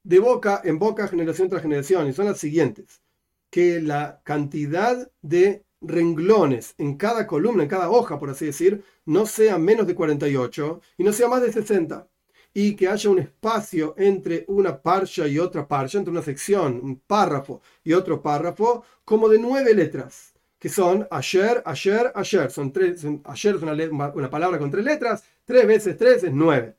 de 0.04 0.18
boca 0.18 0.60
en 0.64 0.78
boca, 0.78 1.08
generación 1.08 1.48
tras 1.48 1.62
generación, 1.62 2.08
y 2.08 2.12
son 2.12 2.26
las 2.26 2.38
siguientes: 2.38 3.02
que 3.50 3.80
la 3.80 4.20
cantidad 4.24 5.10
de 5.22 5.64
renglones 5.80 6.74
en 6.78 6.96
cada 6.96 7.26
columna, 7.26 7.64
en 7.64 7.68
cada 7.68 7.90
hoja, 7.90 8.18
por 8.18 8.30
así 8.30 8.46
decir, 8.46 8.84
no 9.04 9.26
sea 9.26 9.58
menos 9.58 9.86
de 9.86 9.94
48 9.94 10.80
y 10.96 11.04
no 11.04 11.12
sea 11.12 11.28
más 11.28 11.42
de 11.42 11.52
60 11.52 12.08
y 12.54 12.76
que 12.76 12.88
haya 12.88 13.10
un 13.10 13.18
espacio 13.18 13.94
entre 13.96 14.44
una 14.48 14.80
parsha 14.80 15.26
y 15.26 15.38
otra 15.38 15.66
parsha, 15.66 15.98
entre 15.98 16.12
una 16.12 16.22
sección, 16.22 16.80
un 16.82 16.96
párrafo 17.00 17.62
y 17.82 17.92
otro 17.92 18.20
párrafo, 18.22 18.84
como 19.04 19.28
de 19.28 19.38
nueve 19.38 19.74
letras, 19.74 20.34
que 20.58 20.68
son 20.68 21.06
ayer, 21.10 21.62
ayer, 21.64 22.12
ayer. 22.14 22.50
Son 22.50 22.72
tres, 22.72 23.04
ayer 23.24 23.56
es 23.56 23.62
una, 23.62 24.12
una, 24.14 24.30
palabra 24.30 24.58
con 24.58 24.70
tres 24.70 24.84
letras, 24.84 25.24
tres 25.44 25.66
veces 25.66 25.96
tres 25.96 26.22
es 26.24 26.32
nueve. 26.32 26.76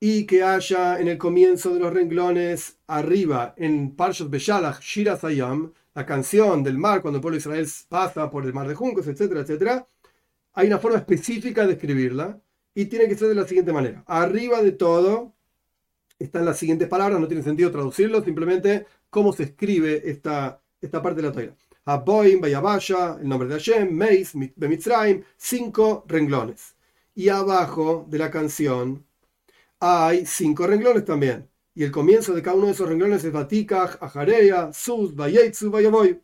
Y 0.00 0.26
que 0.26 0.42
haya 0.42 0.98
en 1.00 1.08
el 1.08 1.18
comienzo 1.18 1.74
de 1.74 1.80
los 1.80 1.92
renglones, 1.92 2.78
arriba, 2.86 3.54
en 3.56 3.94
Parshat 3.96 4.30
Beshalach, 4.30 4.80
Shira 4.80 5.16
Sayam, 5.16 5.72
la 5.94 6.06
canción 6.06 6.62
del 6.62 6.78
mar, 6.78 7.02
cuando 7.02 7.18
el 7.18 7.22
pueblo 7.22 7.34
de 7.34 7.40
Israel 7.40 7.68
pasa 7.88 8.30
por 8.30 8.44
el 8.46 8.54
mar 8.54 8.68
de 8.68 8.76
juncos, 8.76 9.08
etcétera, 9.08 9.40
etcétera, 9.40 9.88
hay 10.54 10.68
una 10.68 10.78
forma 10.78 10.98
específica 10.98 11.66
de 11.66 11.72
escribirla 11.74 12.40
y 12.78 12.86
tiene 12.86 13.08
que 13.08 13.16
ser 13.16 13.26
de 13.26 13.34
la 13.34 13.44
siguiente 13.44 13.72
manera. 13.72 14.04
Arriba 14.06 14.62
de 14.62 14.70
todo 14.70 15.34
están 16.16 16.44
las 16.44 16.60
siguientes 16.60 16.86
palabras, 16.86 17.18
no 17.18 17.26
tiene 17.26 17.42
sentido 17.42 17.72
traducirlo, 17.72 18.22
simplemente 18.22 18.86
cómo 19.10 19.32
se 19.32 19.42
escribe 19.42 20.08
esta, 20.08 20.62
esta 20.80 21.02
parte 21.02 21.20
de 21.20 21.26
la 21.26 21.32
toira. 21.32 21.56
Aboim, 21.86 22.40
Bayabasha, 22.40 23.18
el 23.20 23.28
nombre 23.28 23.48
de 23.48 23.54
Hashem, 23.54 23.92
Meis, 23.92 24.32
Bemitzraim, 24.54 25.24
cinco 25.36 26.04
renglones. 26.06 26.76
Y 27.16 27.28
abajo 27.30 28.06
de 28.08 28.18
la 28.18 28.30
canción 28.30 29.04
hay 29.80 30.24
cinco 30.24 30.68
renglones 30.68 31.04
también. 31.04 31.48
Y 31.74 31.82
el 31.82 31.90
comienzo 31.90 32.32
de 32.32 32.42
cada 32.42 32.58
uno 32.58 32.66
de 32.66 32.74
esos 32.74 32.88
renglones 32.88 33.24
es 33.24 33.32
Batikach, 33.32 34.00
Ajareya, 34.00 34.72
Sus, 34.72 35.16
Bayetsu, 35.16 35.72
Bayaboy. 35.72 36.20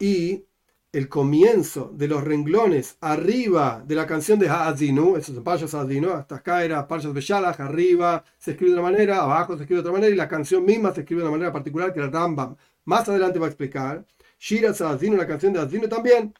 Y 0.00 0.46
el 0.92 1.08
comienzo 1.08 1.90
de 1.94 2.06
los 2.06 2.22
renglones 2.22 2.98
arriba 3.00 3.82
de 3.86 3.94
la 3.94 4.06
canción 4.06 4.38
de 4.38 4.48
Ha'azinu, 4.48 5.16
eso 5.16 5.32
es 5.32 5.38
Payas 5.40 5.72
Ha'azinu, 5.74 6.10
hasta 6.10 6.36
acá 6.36 6.64
era 6.64 6.86
Payas 6.86 7.14
Beshalach, 7.14 7.58
arriba 7.60 8.24
se 8.38 8.52
escribe 8.52 8.72
de 8.72 8.78
una 8.78 8.90
manera, 8.90 9.22
abajo 9.22 9.56
se 9.56 9.62
escribe 9.62 9.82
de 9.82 9.88
otra 9.88 9.92
manera, 9.92 10.12
y 10.12 10.16
la 10.16 10.28
canción 10.28 10.64
misma 10.64 10.92
se 10.92 11.00
escribe 11.00 11.22
de 11.22 11.28
una 11.28 11.36
manera 11.36 11.52
particular 11.52 11.94
que 11.94 12.00
el 12.00 12.12
Rambam 12.12 12.56
más 12.84 13.08
adelante 13.08 13.38
va 13.38 13.46
a 13.46 13.48
explicar. 13.48 14.04
Shira 14.38 14.70
Ha'azinu, 14.70 15.16
la 15.16 15.26
canción 15.26 15.54
de 15.54 15.60
Ha'azinu 15.60 15.88
también, 15.88 16.34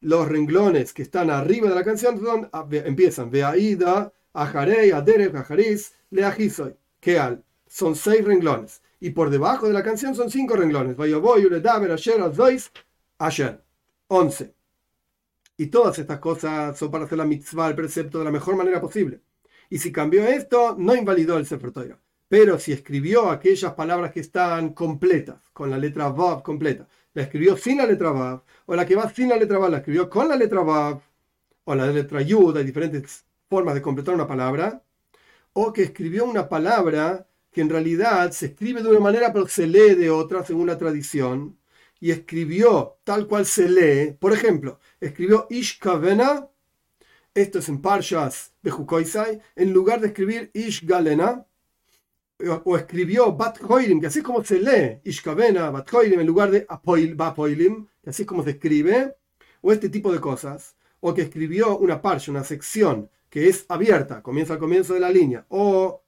los 0.00 0.28
renglones 0.28 0.92
que 0.92 1.02
están 1.02 1.30
arriba 1.30 1.68
de 1.68 1.74
la 1.74 1.84
canción 1.84 2.20
son, 2.20 2.48
ah, 2.52 2.66
empiezan 2.70 3.30
Beaida, 3.30 4.12
Ajarei, 4.32 4.90
Aderek, 4.92 5.34
Ajariz, 5.34 5.92
Leajisoy, 6.10 6.74
Keal. 7.00 7.44
Son 7.66 7.94
seis 7.94 8.24
renglones. 8.24 8.82
Y 9.00 9.10
por 9.10 9.30
debajo 9.30 9.66
de 9.66 9.72
la 9.72 9.82
canción 9.82 10.14
son 10.14 10.30
cinco 10.30 10.56
renglones. 10.56 10.96
Vayoboy, 10.96 11.46
Uredaber, 11.46 11.92
Asher, 11.92 12.20
Azois, 12.20 12.70
Asher. 13.18 13.62
11. 14.12 14.54
Y 15.56 15.66
todas 15.66 15.98
estas 16.00 16.18
cosas 16.18 16.76
son 16.76 16.90
para 16.90 17.04
hacer 17.04 17.16
la 17.16 17.24
mitzvah, 17.24 17.68
el 17.68 17.76
precepto, 17.76 18.18
de 18.18 18.24
la 18.24 18.32
mejor 18.32 18.56
manera 18.56 18.80
posible. 18.80 19.20
Y 19.68 19.78
si 19.78 19.92
cambió 19.92 20.24
esto, 20.24 20.74
no 20.76 20.96
invalidó 20.96 21.38
el 21.38 21.46
Sefer. 21.46 21.96
Pero 22.28 22.58
si 22.58 22.72
escribió 22.72 23.30
aquellas 23.30 23.74
palabras 23.74 24.10
que 24.10 24.20
están 24.20 24.74
completas, 24.74 25.40
con 25.52 25.70
la 25.70 25.78
letra 25.78 26.08
Vav 26.08 26.42
completa, 26.42 26.88
la 27.14 27.22
escribió 27.22 27.56
sin 27.56 27.78
la 27.78 27.86
letra 27.86 28.10
Vav, 28.10 28.42
o 28.66 28.74
la 28.74 28.84
que 28.84 28.96
va 28.96 29.08
sin 29.10 29.28
la 29.28 29.36
letra 29.36 29.58
Vav, 29.58 29.70
la 29.70 29.78
escribió 29.78 30.10
con 30.10 30.28
la 30.28 30.34
letra 30.34 30.62
Vav, 30.62 31.00
o 31.64 31.74
la 31.76 31.86
letra 31.86 32.20
Yud, 32.20 32.56
hay 32.56 32.64
diferentes 32.64 33.24
formas 33.48 33.74
de 33.74 33.82
completar 33.82 34.14
una 34.14 34.26
palabra, 34.26 34.82
o 35.52 35.72
que 35.72 35.84
escribió 35.84 36.24
una 36.24 36.48
palabra 36.48 37.28
que 37.52 37.60
en 37.60 37.68
realidad 37.68 38.32
se 38.32 38.46
escribe 38.46 38.82
de 38.82 38.88
una 38.88 39.00
manera 39.00 39.32
pero 39.32 39.46
se 39.46 39.66
lee 39.68 39.94
de 39.94 40.10
otra 40.10 40.44
según 40.44 40.66
la 40.66 40.78
tradición, 40.78 41.59
y 42.00 42.10
escribió 42.10 42.98
tal 43.04 43.28
cual 43.28 43.44
se 43.44 43.68
lee, 43.68 44.16
por 44.18 44.32
ejemplo, 44.32 44.80
escribió 45.00 45.46
Ishkavena, 45.50 46.48
esto 47.34 47.58
es 47.58 47.68
en 47.68 47.80
Parshas 47.80 48.52
de 48.62 48.70
Jukoisai, 48.70 49.40
en 49.54 49.72
lugar 49.72 50.00
de 50.00 50.08
escribir 50.08 50.50
Ishgalena, 50.54 51.46
o 52.64 52.76
escribió 52.76 53.32
Bat 53.32 53.58
que 53.58 54.06
así 54.06 54.20
es 54.20 54.24
como 54.24 54.42
se 54.42 54.58
lee 54.58 55.00
Ishkavena, 55.04 55.70
Bat 55.70 55.92
en 56.04 56.26
lugar 56.26 56.50
de 56.50 56.64
Apoil, 56.68 57.14
Bapoilim, 57.14 57.86
que 58.02 58.10
así 58.10 58.22
es 58.22 58.28
como 58.28 58.42
se 58.42 58.50
escribe, 58.50 59.14
o 59.60 59.70
este 59.72 59.90
tipo 59.90 60.10
de 60.10 60.20
cosas, 60.20 60.74
o 61.00 61.12
que 61.12 61.22
escribió 61.22 61.76
una 61.78 62.00
parsha, 62.00 62.30
una 62.30 62.44
sección 62.44 63.10
que 63.28 63.48
es 63.48 63.66
abierta, 63.68 64.22
comienza 64.22 64.54
al 64.54 64.58
comienzo 64.58 64.94
de 64.94 65.00
la 65.00 65.10
línea, 65.10 65.44
o 65.48 66.02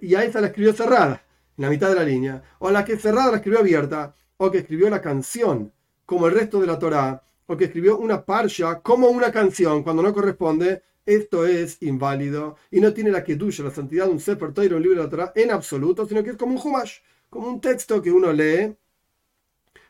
y 0.00 0.14
a 0.14 0.24
esa 0.24 0.40
la 0.40 0.48
escribió 0.48 0.72
cerrada, 0.72 1.24
en 1.56 1.62
la 1.62 1.70
mitad 1.70 1.88
de 1.88 1.94
la 1.96 2.04
línea, 2.04 2.42
o 2.58 2.68
a 2.68 2.72
la 2.72 2.84
que 2.84 2.94
es 2.94 3.02
cerrada 3.02 3.30
la 3.30 3.36
escribió 3.36 3.60
abierta, 3.60 4.14
o 4.36 4.50
que 4.50 4.58
escribió 4.58 4.90
la 4.90 5.00
canción 5.00 5.72
como 6.06 6.26
el 6.26 6.34
resto 6.34 6.60
de 6.60 6.66
la 6.66 6.78
Torá, 6.78 7.22
o 7.46 7.56
que 7.56 7.64
escribió 7.64 7.98
una 7.98 8.24
parsha 8.24 8.80
como 8.80 9.08
una 9.08 9.30
canción 9.32 9.82
cuando 9.82 10.02
no 10.02 10.12
corresponde, 10.14 10.82
esto 11.06 11.46
es 11.46 11.82
inválido 11.82 12.56
y 12.70 12.80
no 12.80 12.92
tiene 12.94 13.10
la 13.10 13.24
kedusha, 13.24 13.62
la 13.62 13.70
santidad 13.70 14.06
de 14.06 14.12
un 14.12 14.20
Sefer 14.20 14.52
Torah, 14.52 14.76
un 14.76 14.82
libro 14.82 14.98
de 14.98 15.04
la 15.04 15.10
Torah 15.10 15.32
en 15.34 15.50
absoluto, 15.50 16.06
sino 16.06 16.22
que 16.22 16.30
es 16.30 16.36
como 16.36 16.54
un 16.54 16.60
Humash, 16.66 17.00
como 17.28 17.48
un 17.48 17.60
texto 17.60 18.00
que 18.00 18.10
uno 18.10 18.32
lee 18.32 18.74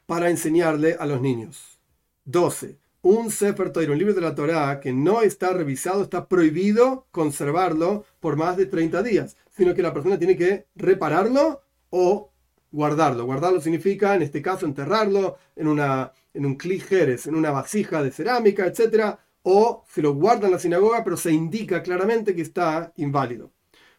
para 0.07 0.29
enseñarle 0.29 0.97
a 0.99 1.07
los 1.07 1.21
niños. 1.21 1.79
12. 2.25 2.79
Un 3.03 3.31
Sefer 3.31 3.71
Torah, 3.71 3.93
un 3.93 3.99
libro 3.99 4.15
de 4.15 4.21
la 4.21 4.35
Torah 4.35 4.81
que 4.81 4.93
no 4.93 5.23
está 5.23 5.53
revisado, 5.53 6.03
está 6.03 6.27
prohibido 6.27 7.07
conservarlo 7.13 8.05
por 8.19 8.37
más 8.37 8.57
de 8.57 8.67
30 8.67 9.03
días, 9.03 9.37
sino 9.51 9.75
que 9.75 9.83
la 9.83 9.95
persona 9.95 10.19
tiene 10.19 10.37
que 10.37 10.67
repararlo 10.75 11.63
o 11.91 12.33
guardarlo. 12.75 13.25
Guardarlo 13.25 13.61
significa, 13.61 14.15
en 14.15 14.23
este 14.23 14.43
caso, 14.43 14.67
enterrarlo 14.67 15.39
en, 15.57 15.69
una, 15.69 16.13
en 16.35 16.45
un 16.45 16.57
clijeres, 16.57 17.27
en 17.27 17.37
una 17.37 17.51
vasija 17.51 18.03
de 18.03 18.11
cerámica, 18.11 18.67
etc. 18.67 19.17
O 19.43 19.85
se 19.89 20.03
lo 20.03 20.15
guarda 20.15 20.47
en 20.47 20.53
la 20.53 20.59
sinagoga, 20.59 21.05
pero 21.05 21.17
se 21.17 21.33
indica 21.33 21.83
claramente 21.83 22.35
que 22.35 22.43
está 22.43 22.93
inválido. 22.97 23.53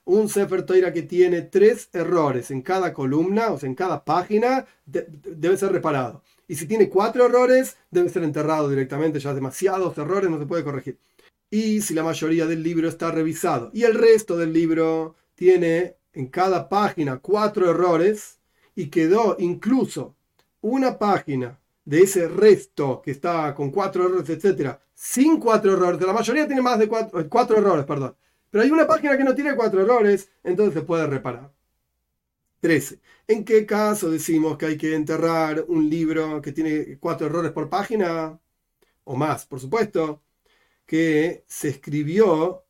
Un 0.03 0.29
Sefer 0.29 0.63
Toira 0.63 0.93
que 0.93 1.01
tiene 1.03 1.41
tres 1.41 1.89
errores 1.93 2.51
en 2.51 2.61
cada 2.61 2.93
columna, 2.93 3.51
o 3.51 3.57
sea, 3.57 3.67
en 3.67 3.75
cada 3.75 4.03
página, 4.03 4.65
debe 4.85 5.57
ser 5.57 5.71
reparado. 5.71 6.21
Y 6.47 6.55
si 6.55 6.67
tiene 6.67 6.89
cuatro 6.89 7.25
errores, 7.25 7.77
debe 7.89 8.09
ser 8.09 8.23
enterrado 8.23 8.69
directamente. 8.69 9.19
Ya 9.19 9.33
demasiados 9.33 9.97
errores 9.97 10.29
no 10.29 10.37
se 10.37 10.45
puede 10.45 10.63
corregir. 10.63 10.99
Y 11.49 11.81
si 11.81 11.93
la 11.93 12.03
mayoría 12.03 12.45
del 12.45 12.61
libro 12.61 12.89
está 12.89 13.11
revisado 13.11 13.71
y 13.73 13.83
el 13.83 13.95
resto 13.95 14.35
del 14.37 14.51
libro 14.51 15.15
tiene 15.35 15.95
en 16.13 16.27
cada 16.27 16.69
página 16.69 17.19
cuatro 17.19 17.69
errores, 17.69 18.39
y 18.75 18.87
quedó 18.89 19.37
incluso 19.39 20.15
una 20.61 20.97
página 20.97 21.59
de 21.83 22.01
ese 22.01 22.27
resto 22.27 23.01
que 23.01 23.11
está 23.11 23.53
con 23.55 23.71
cuatro 23.71 24.05
errores, 24.05 24.29
etcétera, 24.29 24.81
sin 24.93 25.39
cuatro 25.39 25.73
errores, 25.73 26.01
la 26.01 26.13
mayoría 26.13 26.47
tiene 26.47 26.61
más 26.61 26.79
de 26.79 26.87
cuatro, 26.87 27.19
eh, 27.19 27.27
cuatro 27.29 27.57
errores, 27.57 27.85
perdón, 27.85 28.15
pero 28.49 28.63
hay 28.63 28.71
una 28.71 28.87
página 28.87 29.17
que 29.17 29.23
no 29.23 29.35
tiene 29.35 29.55
cuatro 29.55 29.81
errores, 29.81 30.29
entonces 30.43 30.73
se 30.73 30.81
puede 30.81 31.05
reparar. 31.07 31.51
13. 32.61 32.99
¿En 33.27 33.45
qué 33.45 33.65
caso 33.65 34.09
decimos 34.09 34.57
que 34.57 34.65
hay 34.65 34.77
que 34.77 34.95
enterrar 34.95 35.65
un 35.67 35.89
libro 35.89 36.41
que 36.41 36.51
tiene 36.51 36.97
cuatro 36.99 37.27
errores 37.27 37.51
por 37.51 37.69
página? 37.69 38.39
O 39.03 39.15
más, 39.15 39.45
por 39.45 39.59
supuesto, 39.59 40.23
que 40.85 41.43
se 41.47 41.69
escribió 41.69 42.63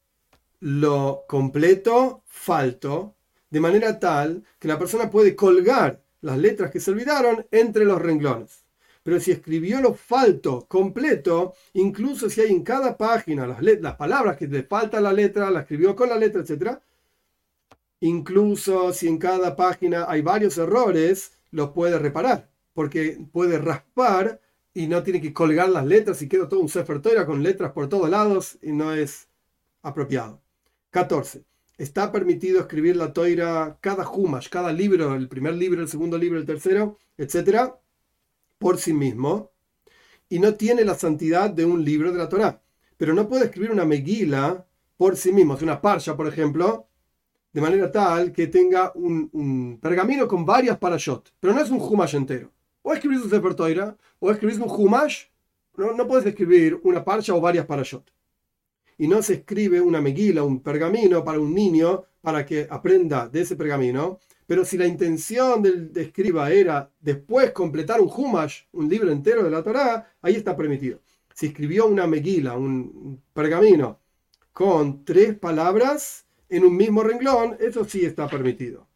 lo 0.60 1.24
completo, 1.28 2.24
falto, 2.26 3.16
de 3.50 3.60
manera 3.60 4.00
tal 4.00 4.44
que 4.60 4.68
la 4.68 4.80
persona 4.80 5.10
puede 5.10 5.36
colgar 5.36 6.02
las 6.22 6.38
letras 6.38 6.72
que 6.72 6.80
se 6.80 6.92
olvidaron 6.92 7.46
entre 7.52 7.86
los 7.86 8.02
renglones. 8.02 8.66
Pero 9.04 9.20
si 9.20 9.32
escribió 9.32 9.82
lo 9.82 9.94
falto 9.94 10.66
completo, 10.68 11.54
incluso 11.74 12.30
si 12.30 12.42
hay 12.42 12.52
en 12.52 12.64
cada 12.64 12.98
página 12.98 13.46
las, 13.46 13.62
las 13.62 13.96
palabras 13.96 14.36
que 14.36 14.48
le 14.48 14.64
falta 14.64 15.00
la 15.00 15.14
letra, 15.14 15.52
la 15.52 15.62
escribió 15.62 15.96
con 15.96 16.10
la 16.10 16.18
letra, 16.18 16.42
etc. 16.42 16.80
Incluso 18.00 18.92
si 18.94 19.08
en 19.08 19.20
cada 19.20 19.56
página 19.56 20.06
hay 20.10 20.22
varios 20.22 20.58
errores, 20.58 21.34
los 21.52 21.70
puede 21.70 22.00
reparar, 22.00 22.50
porque 22.74 23.20
puede 23.32 23.60
raspar 23.60 24.42
y 24.74 24.88
no 24.88 25.04
tiene 25.04 25.22
que 25.22 25.34
colgar 25.34 25.70
las 25.70 25.86
letras 25.86 26.22
y 26.22 26.28
queda 26.28 26.50
todo 26.50 26.60
un 26.60 26.70
Sefer 26.70 27.02
con 27.26 27.44
letras 27.44 27.72
por 27.72 27.88
todos 27.88 28.10
lados 28.10 28.58
y 28.62 28.72
no 28.72 28.94
es 28.94 29.30
apropiado. 29.84 30.42
14. 30.90 31.46
Está 31.78 32.10
permitido 32.12 32.62
escribir 32.62 32.96
la 32.96 33.12
toira 33.12 33.78
cada 33.82 34.10
humash, 34.10 34.48
cada 34.48 34.72
libro, 34.72 35.14
el 35.14 35.28
primer 35.28 35.56
libro, 35.56 35.82
el 35.82 35.90
segundo 35.90 36.18
libro, 36.18 36.40
el 36.40 36.46
tercero, 36.46 36.98
etcétera, 37.18 37.78
por 38.58 38.78
sí 38.78 38.94
mismo, 38.94 39.52
y 40.30 40.40
no 40.40 40.54
tiene 40.56 40.86
la 40.86 40.96
santidad 40.96 41.50
de 41.50 41.66
un 41.66 41.84
libro 41.84 42.14
de 42.14 42.18
la 42.18 42.30
Torah. 42.30 42.62
Pero 42.96 43.14
no 43.14 43.28
puede 43.28 43.46
escribir 43.46 43.72
una 43.72 43.84
megila 43.84 44.66
por 44.96 45.18
sí 45.18 45.34
mismo, 45.34 45.58
una 45.62 45.82
parsha, 45.82 46.16
por 46.16 46.28
ejemplo, 46.28 46.88
de 47.52 47.60
manera 47.62 47.92
tal 47.92 48.32
que 48.32 48.48
tenga 48.48 48.94
un, 48.96 49.78
pergamino 49.82 50.30
con 50.30 50.46
varias 50.46 50.78
parashot, 50.78 51.34
pero 51.42 51.54
no 51.54 51.62
es 51.62 51.70
un 51.70 51.82
humash 51.82 52.16
entero. 52.16 52.54
O 52.84 52.94
escribís 52.94 53.22
un 53.22 53.30
Sefer 53.30 53.54
Toira, 53.54 53.98
o 54.20 54.32
escribís 54.32 54.60
un 54.60 54.70
humash, 54.70 55.26
no, 55.76 55.92
no 55.92 56.08
puedes 56.08 56.26
escribir 56.26 56.80
una 56.84 57.04
parsha 57.04 57.34
o 57.34 57.42
varias 57.42 57.66
parashot 57.66 58.15
y 58.98 59.08
no 59.08 59.22
se 59.22 59.36
escribe 59.36 59.82
una 59.82 60.02
meguila, 60.02 60.44
un 60.44 60.62
pergamino 60.62 61.24
para 61.24 61.40
un 61.40 61.54
niño 61.54 62.04
para 62.22 62.46
que 62.46 62.68
aprenda 62.70 63.28
de 63.28 63.42
ese 63.42 63.56
pergamino, 63.56 64.20
pero 64.48 64.64
si 64.64 64.78
la 64.78 64.88
intención 64.88 65.62
del 65.62 65.92
escriba 65.96 66.52
era 66.52 66.92
después 67.00 67.52
completar 67.52 68.00
un 68.02 68.12
humash, 68.16 68.64
un 68.74 68.88
libro 68.90 69.12
entero 69.12 69.44
de 69.44 69.50
la 69.50 69.64
Torá, 69.64 70.14
ahí 70.22 70.36
está 70.36 70.56
permitido. 70.56 71.02
Si 71.34 71.48
escribió 71.48 71.88
una 71.88 72.08
meguila, 72.08 72.56
un 72.56 73.22
pergamino, 73.34 74.00
con 74.54 75.04
tres 75.04 75.38
palabras 75.38 76.26
en 76.48 76.64
un 76.64 76.78
mismo 76.78 77.04
renglón, 77.04 77.58
eso 77.60 77.84
sí 77.86 78.06
está 78.06 78.28
permitido. 78.28 78.88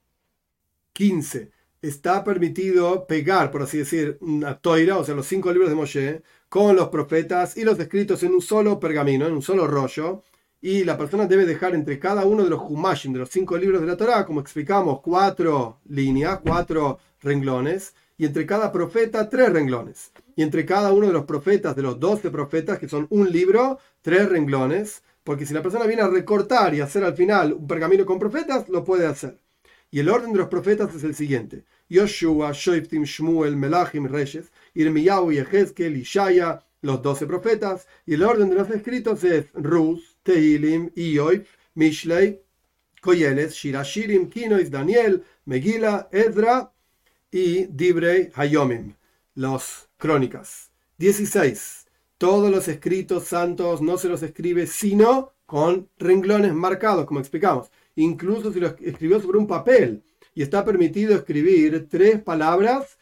15. 0.93 1.51
Está 1.81 2.25
permitido 2.25 3.07
pegar, 3.07 3.51
por 3.51 3.61
así 3.61 3.77
decir, 3.77 4.17
una 4.19 4.59
toira, 4.59 4.97
o 4.97 5.03
sea, 5.05 5.15
los 5.15 5.27
cinco 5.27 5.51
libros 5.51 5.69
de 5.69 5.75
Moshe, 5.75 6.21
con 6.49 6.75
los 6.75 6.89
profetas 6.89 7.55
y 7.55 7.63
los 7.63 7.79
escritos 7.79 8.21
en 8.23 8.33
un 8.33 8.41
solo 8.41 8.81
pergamino, 8.81 9.25
en 9.27 9.33
un 9.33 9.41
solo 9.41 9.65
rollo, 9.65 10.23
y 10.59 10.83
la 10.83 10.97
persona 10.97 11.25
debe 11.25 11.45
dejar 11.45 11.73
entre 11.75 11.97
cada 11.97 12.25
uno 12.25 12.43
de 12.43 12.49
los 12.49 12.61
humashim, 12.69 13.13
de 13.13 13.19
los 13.19 13.29
cinco 13.29 13.57
libros 13.57 13.79
de 13.79 13.87
la 13.87 13.95
Torá, 13.95 14.25
como 14.25 14.41
explicamos, 14.41 14.99
cuatro 15.01 15.79
líneas, 15.87 16.41
cuatro 16.43 16.99
renglones, 17.21 17.95
y 18.17 18.25
entre 18.25 18.45
cada 18.45 18.73
profeta 18.73 19.29
tres 19.29 19.49
renglones, 19.53 20.11
y 20.35 20.43
entre 20.43 20.65
cada 20.65 20.91
uno 20.91 21.07
de 21.07 21.13
los 21.13 21.23
profetas, 21.23 21.77
de 21.77 21.83
los 21.83 21.97
doce 21.97 22.29
profetas, 22.29 22.77
que 22.77 22.89
son 22.89 23.07
un 23.09 23.31
libro, 23.31 23.79
tres 24.01 24.27
renglones, 24.27 25.01
porque 25.23 25.45
si 25.45 25.53
la 25.53 25.61
persona 25.61 25.85
viene 25.85 26.01
a 26.01 26.09
recortar 26.09 26.75
y 26.75 26.81
hacer 26.81 27.05
al 27.05 27.15
final 27.15 27.53
un 27.53 27.67
pergamino 27.67 28.05
con 28.05 28.19
profetas, 28.19 28.67
lo 28.67 28.83
puede 28.83 29.05
hacer. 29.05 29.39
Y 29.91 29.99
el 29.99 30.09
orden 30.09 30.31
de 30.33 30.39
los 30.39 30.49
profetas 30.49 30.93
es 30.93 31.03
el 31.03 31.15
siguiente. 31.15 31.63
Yoshua, 31.89 32.51
Shoiftim, 32.53 33.03
Shmuel, 33.03 33.55
Melachim, 33.55 34.05
Reyes, 34.05 34.51
Irmiyahu, 34.75 35.31
Yehezkel, 35.31 35.97
Ishaya, 35.97 36.63
los 36.81 37.01
doce 37.01 37.25
profetas. 37.25 37.87
Y 38.05 38.13
el 38.13 38.23
orden 38.23 38.49
de 38.49 38.55
los 38.55 38.69
escritos 38.69 39.23
es 39.23 39.47
Rus, 39.53 40.17
Tehilim, 40.23 40.91
Ioy, 40.95 41.45
Mishlei, 41.73 42.41
Koyeles, 43.01 43.55
Shirashirim, 43.55 44.29
Kinois, 44.29 44.69
Daniel, 44.69 45.23
Megila, 45.45 46.09
Ezra 46.11 46.71
y 47.31 47.65
Dibrei 47.65 48.29
Hayomim, 48.35 48.95
los 49.35 49.89
crónicas. 49.97 50.71
16. 50.97 51.87
Todos 52.17 52.51
los 52.51 52.67
escritos 52.67 53.23
santos 53.23 53.81
no 53.81 53.97
se 53.97 54.09
los 54.09 54.21
escribe 54.21 54.67
sino 54.67 55.31
con 55.45 55.89
renglones 55.97 56.53
marcados, 56.53 57.05
como 57.05 57.19
explicamos. 57.19 57.71
Incluso 57.99 58.53
si 58.53 58.61
los 58.61 58.75
escribió 58.79 59.19
sobre 59.19 59.39
un 59.39 59.45
papel 59.47 60.01
y 60.33 60.41
está 60.41 60.63
permitido 60.63 61.13
escribir 61.13 61.87
tres 61.89 62.21
palabras, 62.21 62.97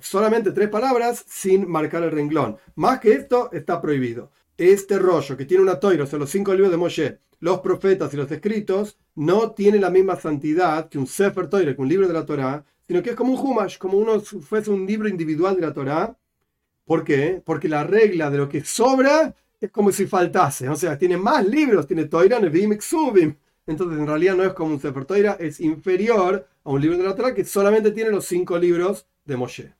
solamente 0.00 0.52
tres 0.52 0.70
palabras, 0.70 1.22
sin 1.28 1.68
marcar 1.68 2.02
el 2.04 2.10
renglón. 2.10 2.56
Más 2.74 3.00
que 3.00 3.12
esto, 3.12 3.50
está 3.52 3.82
prohibido. 3.82 4.30
Este 4.56 4.98
rollo 4.98 5.36
que 5.36 5.44
tiene 5.44 5.62
una 5.62 5.78
toira, 5.78 6.04
o 6.04 6.06
sea, 6.06 6.18
los 6.18 6.30
cinco 6.30 6.54
libros 6.54 6.70
de 6.70 6.78
Moshe, 6.78 7.18
los 7.40 7.60
profetas 7.60 8.14
y 8.14 8.16
los 8.16 8.32
escritos, 8.32 8.96
no 9.14 9.50
tiene 9.50 9.78
la 9.78 9.90
misma 9.90 10.16
santidad 10.16 10.88
que 10.88 10.96
un 10.96 11.06
Sefer 11.06 11.48
Toira, 11.48 11.74
que 11.74 11.82
un 11.82 11.88
libro 11.90 12.08
de 12.08 12.14
la 12.14 12.24
Torah, 12.24 12.64
sino 12.86 13.02
que 13.02 13.10
es 13.10 13.16
como 13.16 13.34
un 13.34 13.38
Humash, 13.38 13.76
como 13.76 13.98
uno 13.98 14.20
fuese 14.20 14.70
un 14.70 14.86
libro 14.86 15.06
individual 15.06 15.54
de 15.54 15.62
la 15.62 15.74
Torah. 15.74 16.16
¿Por 16.86 17.04
qué? 17.04 17.42
Porque 17.44 17.68
la 17.68 17.84
regla 17.84 18.30
de 18.30 18.38
lo 18.38 18.48
que 18.48 18.64
sobra 18.64 19.34
es 19.60 19.70
como 19.70 19.92
si 19.92 20.06
faltase. 20.06 20.66
O 20.70 20.76
sea, 20.76 20.96
tiene 20.96 21.18
más 21.18 21.46
libros, 21.46 21.86
tiene 21.86 22.06
Toira, 22.06 22.40
Nevim, 22.40 22.72
Exubim. 22.72 23.36
Entonces, 23.70 24.00
en 24.00 24.06
realidad 24.08 24.34
no 24.34 24.42
es 24.42 24.52
como 24.52 24.72
un 24.74 24.80
Sefer 24.80 25.36
es 25.38 25.60
inferior 25.60 26.48
a 26.64 26.70
un 26.70 26.80
libro 26.80 26.98
de 26.98 27.04
la 27.04 27.14
Torah 27.14 27.32
que 27.32 27.44
solamente 27.44 27.92
tiene 27.92 28.10
los 28.10 28.26
cinco 28.26 28.58
libros 28.58 29.06
de 29.24 29.36
Moshe. 29.36 29.74